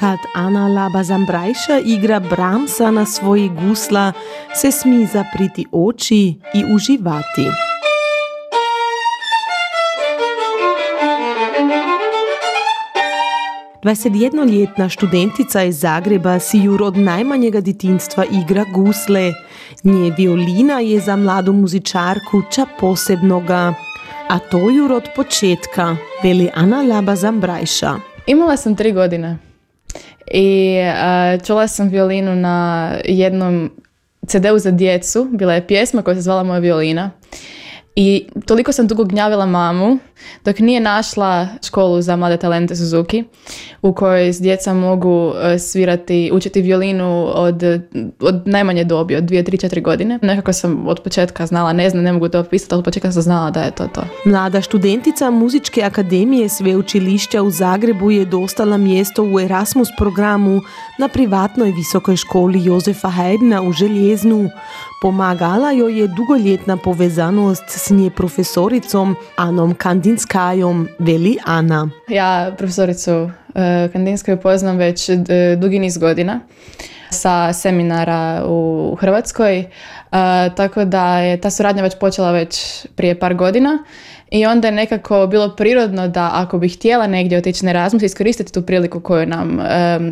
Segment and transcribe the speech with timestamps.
[0.00, 4.12] Kad Ana Laba Zambrajša igra Bramsa na svoji gusla,
[4.54, 7.46] se smi zapriti oči i uživati.
[13.82, 19.32] 21-ljetna študentica iz Zagreba si jur od najmanjega ditinstva igra gusle.
[19.84, 23.74] Nje violina je za mladu muzičarku ča posebnoga.
[24.28, 27.94] A to jur od početka, veli Ana Laba Zambrajša.
[28.26, 29.46] Imala sam tri godine
[30.30, 30.78] i
[31.46, 33.70] čula sam violinu na jednom
[34.26, 35.28] CD-u za djecu.
[35.32, 37.10] Bila je pjesma koja se zvala Moja violina.
[37.96, 39.98] I toliko sam dugo gnjavila mamu
[40.44, 43.24] dok nije našla školu za mlade talente Suzuki
[43.82, 47.62] u kojoj djeca mogu e, svirati, učiti violinu od,
[48.20, 50.18] od najmanje dobi, od 2, 3, 4 godine.
[50.22, 53.22] Nekako sam od početka znala, ne znam, ne mogu to opisati, ali od početka sam
[53.22, 54.02] znala da je to to.
[54.24, 60.60] Mlada študentica Muzičke akademije Sveučilišća u Zagrebu je dostala mjesto u Erasmus programu
[60.98, 64.48] na privatnoj visokoj školi Jozefa Haydna u Željeznu.
[65.02, 69.74] Pomagala joj je dugoljetna povezanost s nje profesoricom Anom
[70.06, 71.88] Kandinskajom, veli Ana.
[72.08, 73.30] Ja profesoricu uh,
[73.92, 75.16] Kandinskaju poznam već uh,
[75.58, 76.40] dugi niz godina
[77.10, 79.64] sa seminara u Hrvatskoj, uh,
[80.56, 83.78] tako da je ta suradnja već počela već prije par godina
[84.30, 88.52] i onda je nekako bilo prirodno da ako bih htjela negdje otići na Erasmus, iskoristiti
[88.52, 89.60] tu priliku koju nam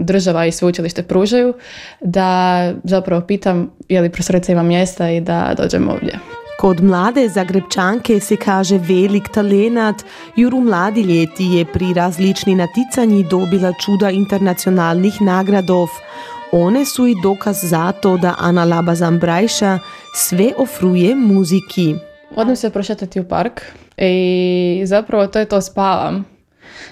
[0.01, 1.55] država i sveučilište pružaju,
[2.01, 6.34] da zapravo pitam je li profesorica ima mjesta i da dođem ovdje.
[6.65, 10.05] Kod mlade Zagrebčanke se kaže velik talenat,
[10.37, 15.89] juru mladi ljeti je pri različni naticanji dobila čuda internacionalnih nagradov.
[16.53, 19.79] One su i dokaz za to da Ana Laba Zambrajša
[20.15, 21.95] sve ofruje muziki.
[22.37, 23.61] Odem se prošetati u park
[23.97, 26.25] i zapravo to je to spavam.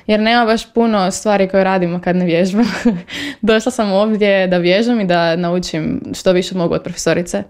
[0.07, 2.67] Jer nema baš puno stvari koje radimo kad ne vježbam.
[3.41, 7.43] Došla sam ovdje da vježbam i da naučim što više mogu od profesorice.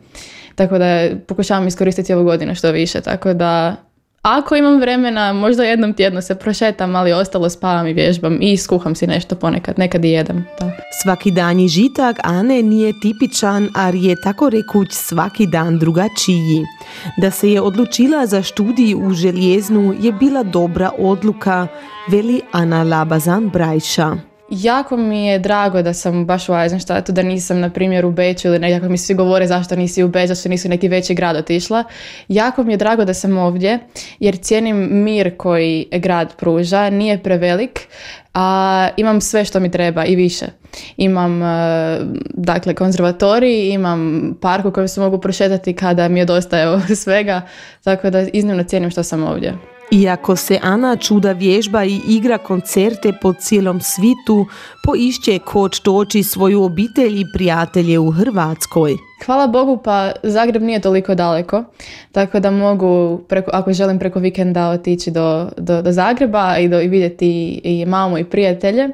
[0.55, 3.01] Tako da pokušavam iskoristiti ovu godinu što više.
[3.01, 3.77] Tako da
[4.23, 8.95] ako imam vremena, možda jednom tjedno se prošetam, ali ostalo spavam i vježbam i skuham
[8.95, 10.45] si nešto ponekad, nekad i jedem.
[10.61, 10.71] Da.
[11.03, 16.65] Svaki danji žitak Ane nije tipičan, ali je tako rekuć svaki dan drugačiji.
[17.17, 21.67] Da se je odlučila za študij u Željeznu je bila dobra odluka,
[22.09, 24.32] veli Ana Labazan Brajša.
[24.55, 28.49] Jako mi je drago da sam baš u Eisenstadtu, da nisam na primjer u Beću
[28.49, 31.37] ili nekako mi svi govore zašto nisi u Beću, zašto nisi u neki veći grad
[31.37, 31.85] otišla.
[32.29, 33.79] Jako mi je drago da sam ovdje
[34.19, 37.81] jer cijenim mir koji grad pruža, nije prevelik,
[38.35, 40.47] a imam sve što mi treba i više.
[40.97, 41.99] Imam e,
[42.35, 47.43] dakle konzervatorij, imam park u kojem se mogu prošetati kada mi je dosta svega,
[47.85, 49.72] tako da iznimno cijenim što sam ovdje.
[49.93, 54.47] Iako se Ana čuda vježba i igra koncerte po cijelom svitu,
[54.85, 58.97] poišće koč doći svoju obitelj i prijatelje u Hrvatskoj.
[59.27, 61.65] Hvala Bogu pa Zagreb nije toliko daleko,
[62.13, 66.81] tako da mogu, preko, ako želim preko vikenda otići do, do, do Zagreba i, do,
[66.81, 68.89] i vidjeti i mamu i prijatelje.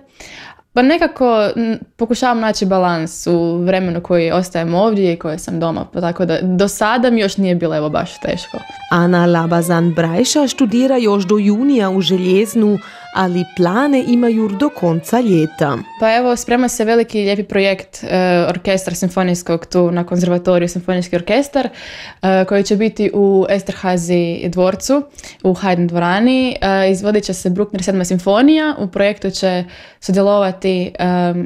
[0.78, 1.50] Pa nekako
[1.97, 5.87] pokušavam naći balans u vremenu koji ostajem ovdje i koje sam doma.
[5.93, 8.59] Pa tako da do sada mi još nije bilo evo baš teško.
[8.91, 12.78] Ana Labazan Brajša študira još do junija u Željeznu,
[13.19, 15.79] ali plane imaju do konca ljeta.
[16.01, 21.69] Pa evo, sprema se veliki lijepi projekt e, orkestra simfonijskog tu na konzervatoriju Simfonijski orkestar
[22.23, 25.03] e, koji će biti u Esterhazi dvorcu
[25.43, 26.56] u Haydn dvorani.
[26.61, 28.05] E, izvodit će se Bruckner 7.
[28.05, 28.75] simfonija.
[28.79, 29.65] U projektu će
[30.00, 30.93] sudjelovati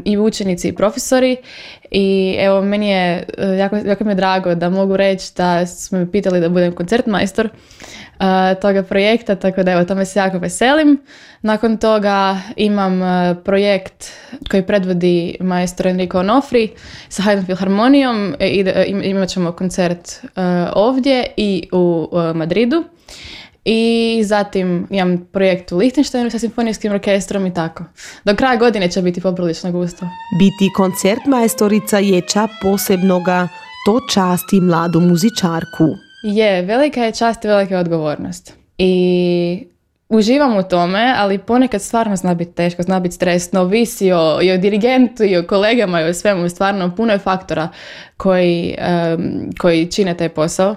[0.04, 1.36] i učenici i profesori
[1.92, 3.24] i evo, meni je
[3.58, 7.48] jako, jako mi je drago da mogu reći da smo me pitali da budem koncertmajstor
[8.60, 11.00] toga projekta, tako da evo, tome se jako veselim.
[11.42, 13.00] Nakon toga imam
[13.44, 14.12] projekt
[14.50, 16.68] koji predvodi majstor Enrico Onofri
[17.08, 18.34] sa Haydn Filharmonijom.
[19.02, 20.20] Imat ćemo koncert
[20.74, 22.84] ovdje i u Madridu.
[23.64, 27.84] I zatim imam projekt u Lichtensteinu sa simfonijskim orkestrom i tako.
[28.24, 30.06] Do kraja godine će biti poprilično gusto.
[30.38, 33.48] Biti koncertmajstorica je ča posebnoga,
[33.86, 35.84] to časti mladu muzičarku.
[36.22, 38.52] Je, velika je čast i velika je odgovornost.
[38.78, 39.66] I
[40.08, 44.52] uživam u tome, ali ponekad stvarno zna biti teško, zna biti stresno, visi o, i
[44.52, 47.68] o dirigentu i o kolegama i o svemu, stvarno puno je faktora
[48.16, 48.76] koji,
[49.58, 50.76] koji čine taj posao.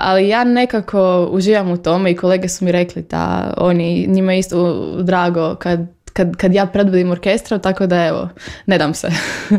[0.00, 4.38] Ali ja nekako uživam u tome i kolege su mi rekli da oni, njima je
[4.38, 5.80] isto drago kad,
[6.12, 8.28] kad, kad ja predvodim orkestra, tako da evo,
[8.66, 9.08] ne dam se.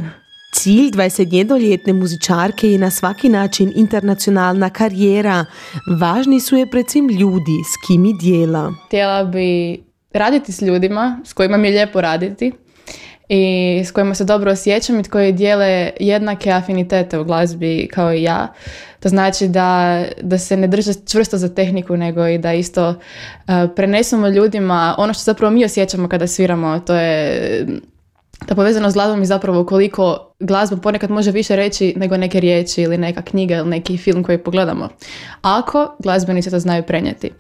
[0.54, 5.46] Cilj 21-ljetne muzičarke je na svaki način internacionalna karijera.
[6.00, 8.74] Važni su je svim ljudi s kimi dijela.
[8.88, 9.80] Htjela bi
[10.14, 12.52] raditi s ljudima s kojima mi je lijepo raditi
[13.34, 18.24] i s kojima se dobro osjećam i koji dijele jednake afinitete u glazbi kao i
[18.24, 18.54] ja.
[19.00, 22.96] To znači da, da se ne drže čvrsto za tehniku, nego i da isto uh,
[23.76, 26.80] prenesemo ljudima ono što zapravo mi osjećamo kada sviramo.
[26.80, 27.66] To je
[28.46, 28.56] ta
[28.90, 33.22] s glazbom je zapravo koliko glazba ponekad može više reći nego neke riječi ili neka
[33.22, 34.90] knjiga ili neki film koji pogledamo.
[35.42, 37.32] Ako glazbenici to znaju prenijeti.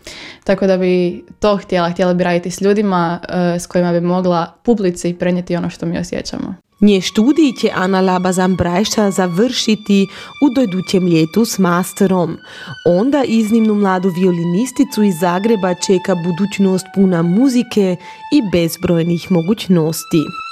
[0.44, 4.53] Tako da bi to htjela, htjela bi raditi s ljudima uh, s kojima bi mogla
[4.63, 6.56] publici prenijeti ono što mi osjećamo.
[6.81, 10.07] Nje študij će Ana Labazan Brajša završiti
[10.44, 12.38] u dojdućem ljetu s masterom.
[12.86, 17.95] Onda iznimnu mladu violinisticu iz Zagreba čeka budućnost puna muzike
[18.33, 20.50] i bezbrojnih mogućnosti.